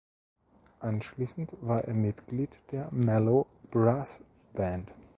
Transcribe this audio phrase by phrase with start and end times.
[0.79, 4.89] Anschliessend war er Mitglied der „Mellow-Brass“-Band.